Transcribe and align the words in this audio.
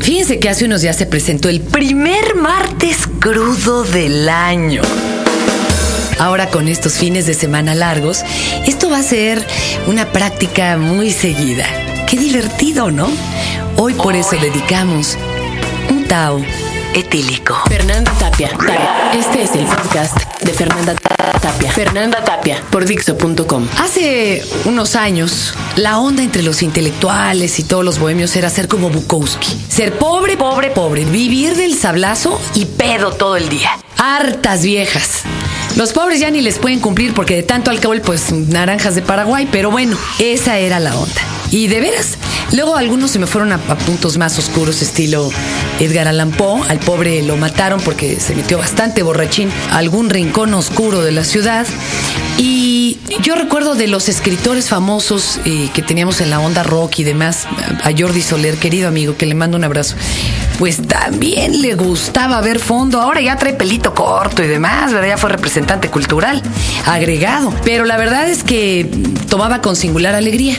Fíjense 0.00 0.38
que 0.38 0.48
hace 0.48 0.64
unos 0.64 0.82
días 0.82 0.96
se 0.96 1.06
presentó 1.06 1.48
el 1.48 1.60
primer 1.60 2.34
martes 2.34 3.06
crudo 3.20 3.84
del 3.84 4.28
año. 4.28 4.82
Ahora 6.18 6.48
con 6.48 6.68
estos 6.68 6.94
fines 6.94 7.26
de 7.26 7.34
semana 7.34 7.74
largos, 7.74 8.22
esto 8.66 8.90
va 8.90 8.98
a 8.98 9.02
ser 9.02 9.44
una 9.86 10.12
práctica 10.12 10.76
muy 10.76 11.10
seguida. 11.10 11.66
Qué 12.08 12.16
divertido, 12.16 12.90
¿no? 12.90 13.08
Hoy 13.76 13.94
por 13.94 14.14
eso 14.14 14.36
dedicamos 14.36 15.16
un 15.90 16.04
Tao 16.04 16.40
etílico. 16.94 17.56
Fernanda 17.68 18.12
Tapia. 18.18 18.50
Este 19.14 19.42
es 19.42 19.54
el 19.54 19.64
podcast 19.64 20.16
de 20.42 20.52
Fernanda 20.52 20.94
Tapia. 21.40 21.72
Fernanda 21.72 22.24
Tapia 22.24 22.62
por 22.70 22.84
Dixo.com. 22.84 23.66
Hace 23.78 24.44
unos 24.64 24.96
años, 24.96 25.54
la 25.76 25.98
onda 25.98 26.22
entre 26.22 26.42
los 26.42 26.62
intelectuales 26.62 27.58
y 27.58 27.64
todos 27.64 27.84
los 27.84 27.98
bohemios 27.98 28.34
era 28.36 28.50
ser 28.50 28.68
como 28.68 28.90
Bukowski. 28.90 29.58
Ser 29.68 29.98
pobre, 29.98 30.36
pobre, 30.36 30.70
pobre. 30.70 31.04
Vivir 31.04 31.56
del 31.56 31.76
sablazo 31.76 32.40
y 32.54 32.66
pedo 32.66 33.12
todo 33.12 33.36
el 33.36 33.48
día. 33.48 33.70
Hartas 33.96 34.62
viejas. 34.62 35.22
Los 35.76 35.92
pobres 35.92 36.20
ya 36.20 36.30
ni 36.30 36.42
les 36.42 36.58
pueden 36.58 36.80
cumplir 36.80 37.14
porque 37.14 37.36
de 37.36 37.42
tanto 37.42 37.70
alcohol, 37.70 38.02
pues 38.04 38.32
naranjas 38.32 38.94
de 38.94 39.02
Paraguay. 39.02 39.48
Pero 39.50 39.70
bueno, 39.70 39.96
esa 40.18 40.58
era 40.58 40.80
la 40.80 40.94
onda. 40.96 41.22
Y 41.52 41.68
de 41.68 41.82
veras, 41.82 42.16
luego 42.52 42.76
algunos 42.76 43.10
se 43.10 43.18
me 43.18 43.26
fueron 43.26 43.52
a, 43.52 43.58
puntos 43.58 44.16
más 44.16 44.38
oscuros, 44.38 44.80
estilo 44.80 45.30
Edgar 45.80 46.08
Allan 46.08 46.30
Poe. 46.30 46.62
Al 46.66 46.78
pobre 46.78 47.22
lo 47.22 47.36
mataron 47.36 47.78
porque 47.82 48.18
se 48.20 48.34
metió 48.34 48.56
bastante 48.56 49.02
borrachín 49.02 49.50
a 49.70 49.76
algún 49.76 50.08
rincón 50.08 50.54
oscuro 50.54 51.02
de 51.02 51.12
la 51.12 51.24
ciudad. 51.24 51.66
Y 52.38 52.96
yo 53.20 53.34
recuerdo 53.34 53.74
de 53.74 53.86
los 53.86 54.08
escritores 54.08 54.70
famosos 54.70 55.40
eh, 55.44 55.68
que 55.74 55.82
teníamos 55.82 56.22
en 56.22 56.30
la 56.30 56.40
onda 56.40 56.62
rock 56.62 57.00
y 57.00 57.04
demás, 57.04 57.46
a 57.84 57.90
Jordi 57.96 58.22
Soler, 58.22 58.56
querido 58.56 58.88
amigo, 58.88 59.18
que 59.18 59.26
le 59.26 59.34
mando 59.34 59.58
un 59.58 59.64
abrazo, 59.64 59.94
pues 60.58 60.80
también 60.88 61.60
le 61.60 61.74
gustaba 61.74 62.40
ver 62.40 62.60
fondo. 62.60 62.98
Ahora 62.98 63.20
ya 63.20 63.36
trae 63.36 63.52
pelito 63.52 63.92
corto 63.92 64.42
y 64.42 64.46
demás, 64.46 64.90
¿verdad? 64.90 65.08
Ya 65.08 65.18
fue 65.18 65.28
representante 65.28 65.90
cultural, 65.90 66.42
agregado. 66.86 67.52
Pero 67.62 67.84
la 67.84 67.98
verdad 67.98 68.26
es 68.26 68.42
que 68.42 68.88
tomaba 69.28 69.60
con 69.60 69.76
singular 69.76 70.14
alegría. 70.14 70.56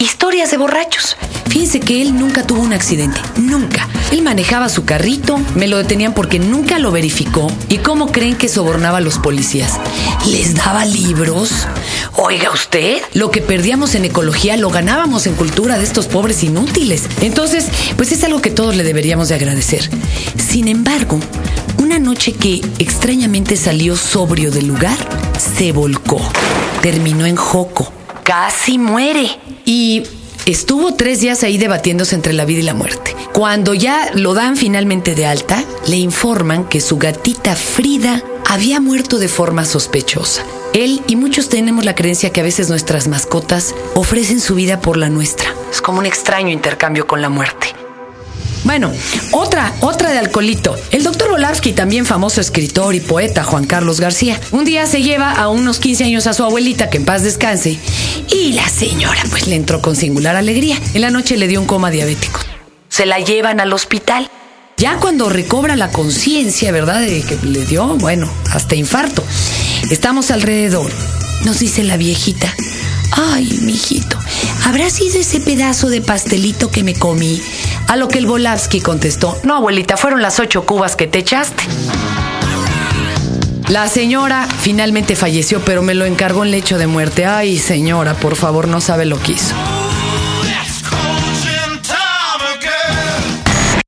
Historias 0.00 0.50
de 0.50 0.56
borrachos. 0.56 1.14
Fíjense 1.50 1.78
que 1.78 2.00
él 2.00 2.16
nunca 2.16 2.46
tuvo 2.46 2.62
un 2.62 2.72
accidente, 2.72 3.20
nunca. 3.36 3.86
Él 4.12 4.22
manejaba 4.22 4.70
su 4.70 4.86
carrito, 4.86 5.38
me 5.56 5.68
lo 5.68 5.76
detenían 5.76 6.14
porque 6.14 6.38
nunca 6.38 6.78
lo 6.78 6.90
verificó. 6.90 7.52
¿Y 7.68 7.78
cómo 7.78 8.10
creen 8.10 8.34
que 8.34 8.48
sobornaba 8.48 8.96
a 8.96 9.02
los 9.02 9.18
policías? 9.18 9.78
¿Les 10.26 10.54
daba 10.54 10.86
libros? 10.86 11.66
Oiga 12.14 12.50
usted, 12.50 13.02
lo 13.12 13.30
que 13.30 13.42
perdíamos 13.42 13.94
en 13.94 14.06
ecología 14.06 14.56
lo 14.56 14.70
ganábamos 14.70 15.26
en 15.26 15.34
cultura 15.34 15.76
de 15.76 15.84
estos 15.84 16.06
pobres 16.06 16.42
inútiles. 16.44 17.06
Entonces, 17.20 17.66
pues 17.98 18.10
es 18.10 18.24
algo 18.24 18.40
que 18.40 18.50
todos 18.50 18.76
le 18.76 18.84
deberíamos 18.84 19.28
de 19.28 19.34
agradecer. 19.34 19.90
Sin 20.38 20.66
embargo, 20.68 21.20
una 21.76 21.98
noche 21.98 22.32
que 22.32 22.62
extrañamente 22.78 23.54
salió 23.54 23.98
sobrio 23.98 24.50
del 24.50 24.66
lugar, 24.66 24.96
se 25.36 25.72
volcó. 25.72 26.22
Terminó 26.80 27.26
en 27.26 27.36
Joco. 27.36 27.99
Casi 28.24 28.78
muere. 28.78 29.38
Y 29.64 30.02
Estuvo 30.46 30.94
tres 30.94 31.20
días 31.20 31.44
ahí 31.44 31.58
debatiéndose 31.58 32.14
entre 32.14 32.32
la 32.32 32.44
vida 32.44 32.60
y 32.60 32.62
la 32.62 32.74
muerte. 32.74 33.14
Cuando 33.32 33.74
ya 33.74 34.10
lo 34.14 34.34
dan 34.34 34.56
finalmente 34.56 35.14
de 35.14 35.26
alta, 35.26 35.62
le 35.86 35.96
informan 35.96 36.68
que 36.68 36.80
su 36.80 36.98
gatita 36.98 37.54
Frida 37.54 38.22
había 38.48 38.80
muerto 38.80 39.18
de 39.18 39.28
forma 39.28 39.64
sospechosa. 39.64 40.42
Él 40.72 41.02
y 41.06 41.16
muchos 41.16 41.48
tenemos 41.48 41.84
la 41.84 41.94
creencia 41.94 42.32
que 42.32 42.40
a 42.40 42.44
veces 42.44 42.68
nuestras 42.68 43.06
mascotas 43.06 43.74
ofrecen 43.94 44.40
su 44.40 44.54
vida 44.54 44.80
por 44.80 44.96
la 44.96 45.08
nuestra. 45.08 45.54
Es 45.70 45.80
como 45.80 45.98
un 45.98 46.06
extraño 46.06 46.50
intercambio 46.50 47.06
con 47.06 47.22
la 47.22 47.28
muerte. 47.28 47.79
Bueno, 48.64 48.92
otra, 49.32 49.74
otra 49.80 50.10
de 50.10 50.18
alcoholito. 50.18 50.76
El 50.90 51.02
doctor 51.02 51.30
Volavsky, 51.30 51.72
también 51.72 52.04
famoso 52.04 52.40
escritor 52.40 52.94
y 52.94 53.00
poeta, 53.00 53.42
Juan 53.42 53.64
Carlos 53.64 54.00
García, 54.00 54.38
un 54.52 54.64
día 54.64 54.86
se 54.86 55.02
lleva 55.02 55.32
a 55.32 55.48
unos 55.48 55.78
15 55.78 56.04
años 56.04 56.26
a 56.26 56.34
su 56.34 56.44
abuelita, 56.44 56.90
que 56.90 56.98
en 56.98 57.04
paz 57.04 57.22
descanse, 57.22 57.78
y 58.28 58.52
la 58.52 58.68
señora 58.68 59.22
pues 59.30 59.46
le 59.46 59.56
entró 59.56 59.80
con 59.80 59.96
singular 59.96 60.36
alegría. 60.36 60.78
En 60.94 61.00
la 61.00 61.10
noche 61.10 61.36
le 61.36 61.48
dio 61.48 61.60
un 61.60 61.66
coma 61.66 61.90
diabético. 61.90 62.40
Se 62.88 63.06
la 63.06 63.18
llevan 63.18 63.60
al 63.60 63.72
hospital. 63.72 64.30
Ya 64.76 64.96
cuando 64.96 65.28
recobra 65.28 65.76
la 65.76 65.90
conciencia, 65.90 66.72
¿verdad? 66.72 67.00
De 67.00 67.22
que 67.22 67.38
le 67.46 67.64
dio, 67.66 67.86
bueno, 67.98 68.30
hasta 68.50 68.74
infarto. 68.74 69.22
Estamos 69.90 70.30
alrededor. 70.30 70.90
Nos 71.44 71.60
dice 71.60 71.82
la 71.82 71.96
viejita. 71.96 72.54
Ay, 73.12 73.58
mijito, 73.62 74.18
¿habrá 74.64 74.88
sido 74.88 75.18
ese 75.18 75.40
pedazo 75.40 75.88
de 75.88 76.00
pastelito 76.00 76.70
que 76.70 76.84
me 76.84 76.94
comí? 76.94 77.42
A 77.90 77.96
lo 77.96 78.06
que 78.06 78.18
el 78.18 78.26
Volavsky 78.26 78.80
contestó, 78.80 79.36
no, 79.42 79.56
abuelita, 79.56 79.96
fueron 79.96 80.22
las 80.22 80.38
ocho 80.38 80.64
cubas 80.64 80.94
que 80.94 81.08
te 81.08 81.18
echaste. 81.18 81.64
La 83.68 83.88
señora 83.88 84.46
finalmente 84.46 85.16
falleció, 85.16 85.60
pero 85.64 85.82
me 85.82 85.94
lo 85.94 86.04
encargó 86.04 86.44
en 86.44 86.52
lecho 86.52 86.78
de 86.78 86.86
muerte. 86.86 87.26
Ay, 87.26 87.58
señora, 87.58 88.14
por 88.14 88.36
favor, 88.36 88.68
no 88.68 88.80
sabe 88.80 89.06
lo 89.06 89.20
que 89.20 89.32
hizo. 89.32 89.56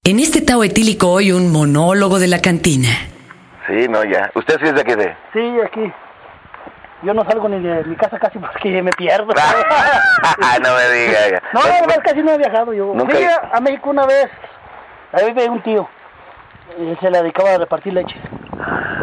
En 0.03 0.19
este 0.19 0.41
Tao 0.41 0.65
etílico 0.65 1.09
hoy 1.09 1.31
un 1.31 1.53
monólogo 1.53 2.19
de 2.19 2.27
la 2.27 2.43
cantina. 2.43 2.89
Sí, 3.69 3.87
no, 3.89 4.03
ya. 4.03 4.33
¿Usted 4.35 4.57
sí 4.61 4.67
es 4.67 4.75
de 4.75 4.81
aquí 4.81 4.97
de...? 4.97 5.17
Sí, 5.33 5.41
aquí. 5.65 5.93
Yo 7.03 7.13
no 7.15 7.25
salgo 7.25 7.49
ni 7.49 7.59
de 7.61 7.85
mi 7.85 7.97
casa 7.97 8.19
casi 8.19 8.39
porque 8.39 8.83
me 8.83 8.91
pierdo. 8.93 9.27
no 10.63 10.75
me 10.75 10.99
diga. 10.99 11.19
ya. 11.31 11.43
No, 11.53 11.61
la 11.67 11.81
verdad 11.81 12.03
casi 12.05 12.23
no 12.23 12.33
he 12.33 12.39
viajado 12.39 12.73
yo. 12.73 12.93
Nunca- 12.95 13.15
Fui 13.15 13.25
a, 13.25 13.51
a 13.57 13.61
México 13.61 13.91
una 13.91 14.07
vez. 14.07 14.31
Ahí 15.13 15.27
vive 15.27 15.49
un 15.49 15.61
tío. 15.63 15.89
Él 16.79 16.97
se 17.01 17.11
le 17.11 17.19
dedicaba 17.21 17.51
a 17.55 17.59
repartir 17.59 17.93
leche. 17.93 18.17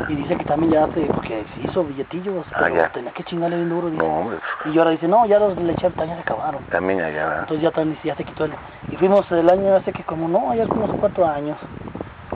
Y 0.07 0.15
dice 0.15 0.37
que 0.37 0.45
también 0.45 0.71
ya 0.71 0.85
hace, 0.85 1.01
porque 1.13 1.45
se 1.53 1.61
hizo 1.69 1.83
billetillos. 1.83 2.45
Ah, 2.53 2.59
pero 2.63 2.75
ya. 2.75 2.89
Tenía 2.89 3.11
que 3.11 3.23
chingarle 3.25 3.57
bien 3.57 3.69
duro. 3.69 3.89
dice. 3.89 4.01
No, 4.03 4.19
hombre. 4.19 4.37
Y 4.65 4.71
yo 4.71 4.81
ahora 4.81 4.91
dice, 4.91 5.07
no, 5.07 5.25
ya 5.25 5.37
los 5.37 5.55
lecheros 5.57 5.93
también 5.95 6.15
se 6.17 6.21
acabaron. 6.23 6.63
También 6.65 7.01
allá, 7.01 7.25
¿verdad? 7.25 7.39
Entonces 7.41 7.61
ya, 7.63 7.71
también, 7.71 7.99
ya 8.03 8.15
se 8.15 8.23
quitó 8.23 8.45
el... 8.45 8.53
Y 8.89 8.95
fuimos 8.95 9.29
el 9.31 9.47
año 9.49 9.75
hace 9.75 9.91
que 9.91 10.03
como 10.03 10.27
no, 10.27 10.55
ya 10.55 10.65
fuimos 10.65 10.89
cuatro 10.99 11.27
años. 11.27 11.57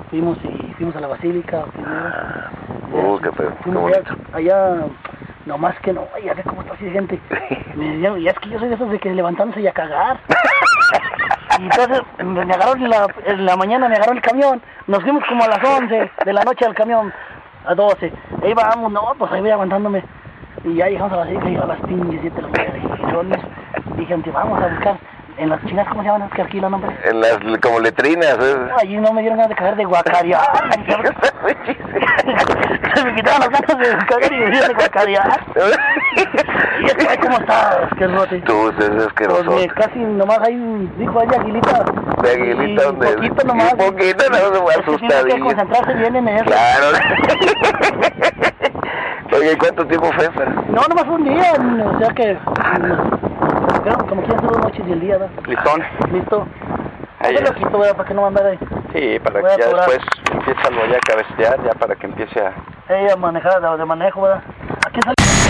Fuimos 0.10 0.38
y 0.44 0.74
fuimos 0.74 0.96
a 0.96 1.00
la 1.00 1.08
basílica 1.08 1.64
primero. 1.74 2.10
Ah, 2.14 2.50
uh, 2.94 3.18
qué 3.20 3.32
feo, 3.32 3.54
qué 3.64 3.70
allá, 3.72 3.80
bonito. 3.80 4.96
Allá, 5.44 5.54
nomás 5.54 5.80
que 5.80 5.94
no, 5.94 6.08
ya 6.24 6.34
ve 6.34 6.44
cómo 6.44 6.62
está 6.62 6.74
así 6.74 6.86
de 6.86 6.92
gente. 6.92 7.20
Me 7.76 7.90
dijeron, 7.96 8.20
y 8.22 8.28
es 8.28 8.40
que 8.40 8.50
yo 8.50 8.60
soy 8.60 8.70
de 8.70 8.76
esos 8.76 8.90
de 8.92 9.00
que 9.00 9.10
levantándose 9.14 9.62
y 9.62 9.68
a 9.68 9.72
cagar. 9.74 10.20
y 11.60 11.64
entonces 11.64 12.02
me 12.24 12.42
agarraron 12.42 12.82
en 12.84 12.90
la, 12.90 13.08
en 13.26 13.46
la 13.46 13.56
mañana, 13.56 13.90
me 13.90 13.96
agarró 13.96 14.14
el 14.14 14.22
camión. 14.22 14.62
Nos 14.88 15.02
fuimos 15.04 15.24
como 15.28 15.44
a 15.44 15.48
las 15.48 15.64
11 15.64 16.12
de 16.26 16.34
la 16.34 16.44
noche 16.44 16.66
al 16.66 16.76
camión, 16.76 17.14
a 17.66 17.76
12. 17.76 18.12
Ahí 18.44 18.54
vamos, 18.54 18.92
no, 18.92 19.02
pues 19.18 19.32
ahí 19.32 19.42
voy 19.42 19.52
aguantándome. 19.52 20.04
Y 20.64 20.76
ya 20.76 20.88
llegamos 20.88 21.14
a 21.14 21.18
las 21.18 21.28
6 21.28 21.40
y 21.46 21.56
a 21.56 21.66
las 21.66 21.80
15, 21.82 22.18
7 22.22 22.36
de 22.36 22.42
la 22.42 22.48
mañana. 22.48 23.38
Dije, 23.98 24.14
"Aunque 24.14 24.32
vamos 24.32 24.62
a 24.62 24.68
buscar 24.68 24.98
en 25.38 25.50
las 25.50 25.66
chinas, 25.66 25.88
¿cómo 25.88 26.04
se 26.04 26.10
llaman? 26.10 26.30
Que 26.30 26.42
aquí 26.42 26.60
la 26.60 26.70
nombre. 26.70 26.96
En 27.04 27.20
las 27.22 27.38
como 27.62 27.80
letrinas. 27.80 28.38
¿eh? 28.40 28.68
Allí 28.80 28.98
no 28.98 29.12
me 29.14 29.22
dieron 29.22 29.38
ganas 29.38 29.50
de 29.50 29.56
cagar 29.56 29.76
de 29.76 29.86
guacarear. 29.86 30.42
Se 33.16 33.22
me 33.22 33.22
quitaron 33.22 33.40
las 33.40 33.50
ganas 33.50 33.78
de 33.78 34.06
cagar 34.08 34.34
y 34.34 34.40
me 34.40 34.50
dieron 34.50 34.68
de 34.70 34.74
guacarear. 34.74 35.46
Y 36.82 36.86
es 36.86 36.94
que, 36.96 37.18
¿cómo 37.20 37.38
está? 37.38 37.90
Qué 37.98 38.08
rote. 38.08 38.42
Tú, 38.42 38.70
es 38.70 38.76
Pues 38.76 39.06
asqueroso. 39.08 39.52
me 39.52 39.68
casi 39.68 40.00
nomás 40.00 40.40
ahí 40.40 40.90
dijo 40.98 41.20
ahí 41.20 41.28
aguilita. 41.40 41.84
De 42.24 42.32
aguilita, 42.32 42.82
Y 42.82 42.86
donde- 42.86 43.14
poquito 43.14 43.48
nomás. 43.48 43.74
y 43.74 43.76
poquito, 43.76 44.26
no, 44.30 44.38
no, 44.38 44.44
Es 44.70 44.78
que 44.78 44.84
Tiene 44.84 44.98
que 44.98 45.16
asustadillo. 45.16 45.46
concentrarse 45.46 45.94
bien 45.94 46.16
en 46.16 46.28
eso. 46.28 46.46
Claro. 46.46 46.88
Oye, 49.36 49.54
¿y 49.54 49.58
cuánto 49.58 49.86
tiempo 49.88 50.12
fue, 50.14 50.30
Fer? 50.32 50.48
No, 50.70 50.82
nomás 50.88 51.06
fue 51.06 51.16
un 51.16 51.24
día, 51.24 51.54
o 51.96 52.00
sea 52.00 52.14
que... 52.14 52.38
Creo 53.84 53.98
que 53.98 54.06
como 54.08 54.22
quieran 54.22 54.40
ser 54.42 54.50
dos 54.52 54.62
noches 54.64 54.82
y 54.88 54.92
el 54.92 55.00
día, 55.00 55.18
¿verdad? 55.18 55.30
Listón. 55.48 55.84
Listo. 56.12 56.48
Ahí 57.20 57.34
Yo 57.36 57.42
lo 57.42 57.54
quito, 57.56 57.80
¿verdad? 57.80 57.96
Para 57.98 58.08
que 58.08 58.14
no 58.14 58.26
andar 58.28 58.46
ahí. 58.46 58.60
Sí, 58.94 59.20
para 59.20 59.40
a 59.40 59.56
que 59.56 59.62
ya 59.62 59.68
después 59.70 60.00
empiece 60.32 60.62
algo 60.68 60.86
ya 60.86 60.98
a 60.98 61.00
cabecear, 61.00 61.64
ya 61.64 61.72
para 61.80 61.96
que 61.96 62.06
empiece 62.06 62.40
a... 62.40 62.54
Ella 62.90 63.16
manejar 63.16 63.62
de, 63.78 63.86
manejo, 63.86 64.22
¿verdad? 64.22 64.44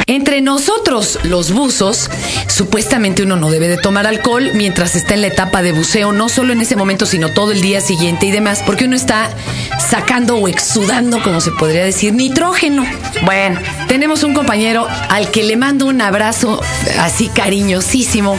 Entre 0.06 0.41
nosotros, 0.41 1.19
los 1.24 1.51
buzos, 1.51 2.09
supuestamente 2.47 3.24
uno 3.24 3.38
no 3.38 3.50
debe 3.50 3.68
de 3.68 3.77
tomar 3.77 4.06
alcohol 4.06 4.51
mientras 4.53 4.95
está 4.95 5.13
en 5.15 5.21
la 5.21 5.27
etapa 5.27 5.62
de 5.62 5.71
buceo, 5.71 6.12
no 6.12 6.30
solo 6.30 6.53
en 6.53 6.62
ese 6.62 6.75
momento, 6.75 7.06
sino 7.06 7.30
todo 7.30 7.51
el 7.51 7.62
día 7.62 7.81
siguiente 7.81 8.25
y 8.27 8.31
demás, 8.31 8.62
porque 8.65 8.85
uno 8.85 8.95
está 8.95 9.30
sacando 9.80 10.38
o 10.38 10.47
exudando, 10.47 11.21
como 11.24 11.41
se 11.41 11.51
podría 11.51 11.83
decir, 11.83 12.13
nitrógeno. 12.13 12.85
Bueno, 13.25 13.59
tenemos 13.88 14.24
un 14.24 14.33
compañero 14.33 14.86
al 15.09 15.31
que 15.31 15.44
le 15.44 15.56
mando 15.56 15.86
un 15.86 16.01
abrazo 16.01 16.62
así 17.00 17.29
cariñosísimo. 17.29 18.38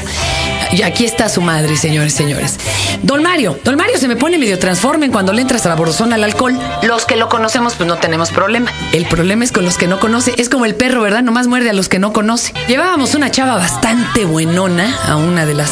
Y 0.72 0.82
aquí 0.82 1.04
está 1.04 1.28
su 1.28 1.40
madre, 1.40 1.76
señores, 1.76 2.12
señores. 2.14 2.58
Don 3.02 3.22
Mario, 3.22 3.58
Don 3.64 3.76
Mario 3.76 3.98
se 3.98 4.08
me 4.08 4.16
pone 4.16 4.38
medio 4.38 4.58
transformen 4.58 5.12
cuando 5.12 5.32
le 5.32 5.42
entras 5.42 5.62
sabrosón 5.62 6.12
al 6.12 6.24
alcohol. 6.24 6.58
Los 6.82 7.04
que 7.04 7.16
lo 7.16 7.28
conocemos, 7.28 7.74
pues 7.74 7.86
no 7.86 7.96
tenemos 7.96 8.30
problema. 8.30 8.72
El 8.92 9.06
problema 9.06 9.44
es 9.44 9.52
con 9.52 9.64
los 9.64 9.76
que 9.76 9.86
no 9.86 10.00
conoce. 10.00 10.34
Es 10.36 10.48
como 10.48 10.64
el 10.64 10.74
perro, 10.74 11.00
¿verdad? 11.02 11.22
Nomás 11.22 11.46
muerde 11.46 11.70
a 11.70 11.74
los 11.74 11.88
que 11.88 11.98
no 11.98 12.12
conoce. 12.12 12.52
Llevábamos 12.68 13.14
una 13.14 13.30
chava 13.30 13.54
bastante 13.56 14.24
buenona 14.24 14.96
a 15.06 15.16
una 15.16 15.46
de 15.46 15.54
las 15.54 15.70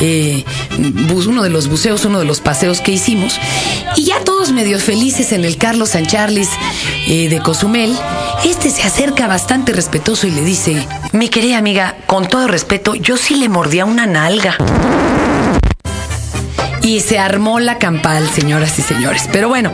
eh, 0.00 0.44
bu- 0.78 1.26
uno 1.26 1.42
de 1.42 1.50
los 1.50 1.68
buceos, 1.68 2.04
uno 2.04 2.18
de 2.18 2.24
los 2.24 2.40
paseos 2.40 2.80
que 2.80 2.92
hicimos. 2.92 3.38
Y 3.96 4.04
ya 4.04 4.18
todos 4.24 4.52
medio 4.52 4.78
felices 4.78 5.32
en 5.32 5.44
el 5.44 5.58
Carlos 5.58 5.90
San 5.90 6.06
Charles 6.06 6.48
eh, 7.12 7.28
de 7.28 7.40
Cozumel, 7.40 7.94
este 8.42 8.70
se 8.70 8.84
acerca 8.84 9.26
bastante 9.26 9.74
respetuoso 9.74 10.26
y 10.26 10.30
le 10.30 10.40
dice, 10.40 10.88
mi 11.12 11.28
querida 11.28 11.58
amiga, 11.58 11.94
con 12.06 12.26
todo 12.26 12.48
respeto, 12.48 12.94
yo 12.94 13.18
sí 13.18 13.34
le 13.34 13.50
mordía 13.50 13.84
una 13.84 14.06
nalga. 14.06 14.56
Y 16.80 17.00
se 17.00 17.18
armó 17.18 17.60
la 17.60 17.76
campal, 17.76 18.26
señoras 18.30 18.78
y 18.78 18.82
señores. 18.82 19.28
Pero 19.30 19.50
bueno, 19.50 19.72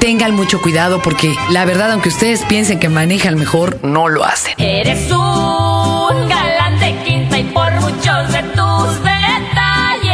tengan 0.00 0.34
mucho 0.34 0.60
cuidado 0.60 1.00
porque 1.00 1.34
la 1.48 1.64
verdad, 1.64 1.92
aunque 1.92 2.10
ustedes 2.10 2.44
piensen 2.44 2.78
que 2.78 2.90
manejan 2.90 3.36
mejor, 3.36 3.82
no 3.82 4.08
lo 4.08 4.22
hacen. 4.24 4.52
Eres 4.58 5.10
un 5.10 6.28
galán 6.28 6.78
de 6.78 6.94
quinta 7.06 7.38
y 7.38 7.44
por 7.44 7.72
muchos 7.80 8.32
de 8.32 8.42
tus 8.54 9.02
detalles. 9.02 10.10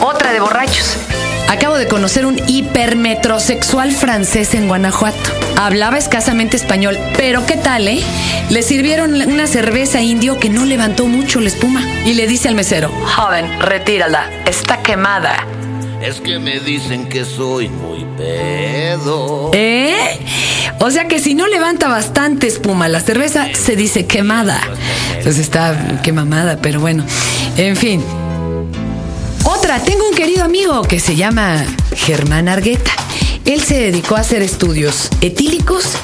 Otra 0.00 0.32
de 0.32 0.40
borrachos. 0.40 1.01
Acabo 1.52 1.76
de 1.76 1.86
conocer 1.86 2.24
un 2.24 2.40
hipermetrosexual 2.46 3.92
francés 3.92 4.54
en 4.54 4.68
Guanajuato. 4.68 5.18
Hablaba 5.60 5.98
escasamente 5.98 6.56
español, 6.56 6.96
pero 7.18 7.44
¿qué 7.44 7.58
tal, 7.58 7.88
eh? 7.88 8.00
Le 8.48 8.62
sirvieron 8.62 9.12
una 9.20 9.46
cerveza 9.46 10.00
indio 10.00 10.38
que 10.38 10.48
no 10.48 10.64
levantó 10.64 11.06
mucho 11.06 11.40
la 11.40 11.48
espuma. 11.48 11.86
Y 12.06 12.14
le 12.14 12.26
dice 12.26 12.48
al 12.48 12.54
mesero, 12.54 12.90
joven, 13.04 13.60
retírala, 13.60 14.30
está 14.46 14.82
quemada. 14.82 15.46
Es 16.00 16.22
que 16.22 16.38
me 16.38 16.58
dicen 16.58 17.06
que 17.10 17.26
soy 17.26 17.68
muy 17.68 18.06
pedo. 18.16 19.50
¿Eh? 19.52 20.20
O 20.78 20.90
sea 20.90 21.06
que 21.06 21.18
si 21.18 21.34
no 21.34 21.46
levanta 21.48 21.86
bastante 21.86 22.46
espuma 22.46 22.88
la 22.88 23.00
cerveza, 23.00 23.48
se 23.52 23.76
dice 23.76 24.06
quemada. 24.06 24.58
Pues 25.22 25.36
está 25.36 26.00
quemamada, 26.02 26.56
pero 26.62 26.80
bueno. 26.80 27.04
En 27.58 27.76
fin. 27.76 28.02
Otra, 29.44 29.80
tengo 29.80 30.08
un 30.08 30.14
querido 30.14 30.44
amigo 30.44 30.82
que 30.82 31.00
se 31.00 31.16
llama 31.16 31.64
Germán 31.96 32.48
Argueta. 32.48 32.92
Él 33.44 33.60
se 33.62 33.80
dedicó 33.80 34.16
a 34.16 34.20
hacer 34.20 34.40
estudios 34.40 35.08
etílicos 35.20 35.96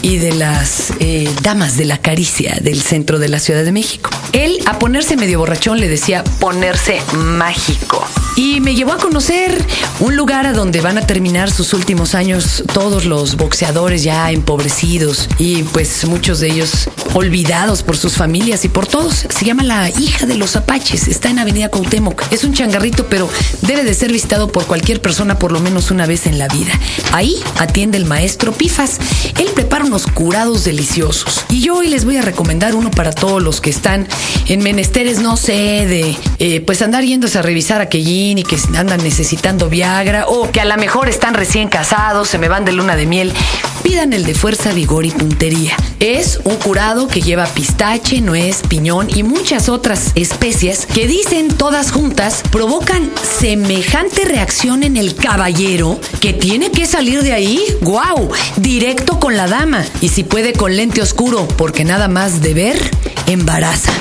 y 0.00 0.18
de 0.18 0.32
las 0.32 0.92
eh, 1.00 1.28
damas 1.42 1.76
de 1.76 1.86
la 1.86 1.98
caricia 1.98 2.56
del 2.60 2.80
centro 2.80 3.18
de 3.18 3.28
la 3.28 3.40
Ciudad 3.40 3.64
de 3.64 3.72
México. 3.72 4.10
Él 4.32 4.58
a 4.66 4.78
ponerse 4.78 5.16
medio 5.16 5.40
borrachón 5.40 5.80
le 5.80 5.88
decía 5.88 6.22
ponerse 6.38 7.00
mágico. 7.12 8.06
Y 8.36 8.60
me 8.60 8.74
llevó 8.74 8.92
a 8.92 8.98
conocer 8.98 9.64
un 10.00 10.16
lugar 10.16 10.46
a 10.46 10.52
donde 10.52 10.80
van 10.80 10.98
a 10.98 11.06
terminar 11.06 11.50
sus 11.52 11.72
últimos 11.72 12.14
años 12.16 12.64
todos 12.72 13.04
los 13.04 13.36
boxeadores 13.36 14.02
ya 14.02 14.30
empobrecidos 14.32 15.28
y 15.38 15.62
pues 15.62 16.04
muchos 16.06 16.40
de 16.40 16.48
ellos 16.48 16.88
olvidados 17.14 17.82
por 17.84 17.96
sus 17.96 18.14
familias 18.14 18.64
y 18.64 18.68
por 18.68 18.86
todos. 18.86 19.26
Se 19.28 19.44
llama 19.44 19.62
La 19.62 19.88
Hija 19.88 20.26
de 20.26 20.34
los 20.34 20.56
Apaches. 20.56 21.06
Está 21.06 21.30
en 21.30 21.38
Avenida 21.38 21.68
Cuauhtémoc. 21.68 22.22
Es 22.32 22.42
un 22.42 22.54
changarrito, 22.54 23.06
pero 23.06 23.28
debe 23.62 23.84
de 23.84 23.94
ser 23.94 24.10
visitado 24.10 24.50
por 24.50 24.66
cualquier 24.66 25.00
persona 25.00 25.38
por 25.38 25.52
lo 25.52 25.60
menos 25.60 25.92
una 25.92 26.06
vez 26.06 26.26
en 26.26 26.38
la 26.38 26.48
vida. 26.48 26.72
Ahí 27.12 27.36
atiende 27.58 27.98
el 27.98 28.04
maestro 28.04 28.52
Pifas. 28.52 28.98
Él 29.38 29.48
prepara 29.54 29.84
unos 29.84 30.06
curados 30.08 30.64
deliciosos. 30.64 31.44
Y 31.50 31.60
yo 31.60 31.76
hoy 31.76 31.88
les 31.88 32.04
voy 32.04 32.16
a 32.16 32.22
recomendar 32.22 32.74
uno 32.74 32.90
para 32.90 33.12
todos 33.12 33.42
los 33.42 33.60
que 33.60 33.70
están 33.70 34.08
en 34.48 34.62
menesteres, 34.62 35.20
no 35.20 35.36
sé, 35.36 35.52
de 35.52 36.16
eh, 36.40 36.60
pues 36.60 36.82
andar 36.82 37.04
yéndose 37.04 37.38
a 37.38 37.42
revisar 37.42 37.80
y 38.24 38.42
que 38.42 38.56
andan 38.78 39.02
necesitando 39.02 39.68
Viagra 39.68 40.26
o 40.28 40.50
que 40.50 40.60
a 40.62 40.64
lo 40.64 40.74
mejor 40.78 41.10
están 41.10 41.34
recién 41.34 41.68
casados, 41.68 42.26
se 42.26 42.38
me 42.38 42.48
van 42.48 42.64
de 42.64 42.72
luna 42.72 42.96
de 42.96 43.04
miel. 43.04 43.34
Pidan 43.82 44.14
el 44.14 44.24
de 44.24 44.34
fuerza, 44.34 44.72
vigor 44.72 45.04
y 45.04 45.10
puntería. 45.10 45.76
Es 46.00 46.40
un 46.44 46.56
curado 46.56 47.06
que 47.06 47.20
lleva 47.20 47.44
pistache, 47.44 48.22
nuez, 48.22 48.62
piñón 48.66 49.08
y 49.14 49.24
muchas 49.24 49.68
otras 49.68 50.12
especias 50.14 50.86
que 50.86 51.06
dicen 51.06 51.48
todas 51.48 51.92
juntas 51.92 52.42
provocan 52.50 53.10
semejante 53.22 54.24
reacción 54.24 54.84
en 54.84 54.96
el 54.96 55.14
caballero 55.14 56.00
que 56.20 56.32
tiene 56.32 56.70
que 56.70 56.86
salir 56.86 57.22
de 57.22 57.34
ahí, 57.34 57.62
wow, 57.82 58.30
directo 58.56 59.20
con 59.20 59.36
la 59.36 59.48
dama 59.48 59.84
y 60.00 60.08
si 60.08 60.24
puede 60.24 60.54
con 60.54 60.74
lente 60.74 61.02
oscuro 61.02 61.46
porque 61.58 61.84
nada 61.84 62.08
más 62.08 62.40
de 62.40 62.54
ver 62.54 62.90
embaraza. 63.26 63.92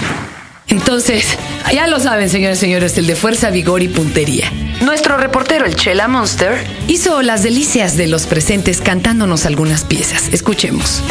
Entonces, 0.74 1.38
ya 1.72 1.86
lo 1.86 2.00
saben, 2.00 2.30
señores 2.30 2.58
y 2.58 2.62
señores, 2.62 2.98
el 2.98 3.06
de 3.06 3.16
fuerza, 3.16 3.52
vigor 3.52 3.84
y 3.84 3.90
puntería. 3.90 4.52
Nuestro 4.81 5.18
reportero, 5.18 5.68
el 5.68 5.75
Chela 5.75 6.08
Monster, 6.08 6.66
hizo 6.88 7.22
las 7.22 7.44
delicias 7.44 7.96
de 7.96 8.08
los 8.08 8.25
presentes 8.25 8.81
cantándonos 8.81 9.46
algunas 9.46 9.86
piezas. 9.86 10.30
Escuchemos. 10.34 11.04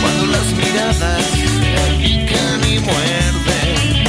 Cuando 0.00 0.26
las 0.32 0.46
miradas 0.54 1.24
se 1.30 1.44
pican 2.02 2.64
y 2.66 2.78
muerden, 2.78 4.06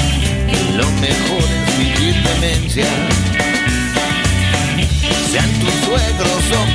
lo 0.78 0.90
mejor 1.02 1.50
es 1.52 1.78
vivir 1.78 2.16
demencia. 2.24 2.86
Sean 5.34 5.52
tus 5.60 5.74
suegros 5.86 6.44
o 6.50 6.73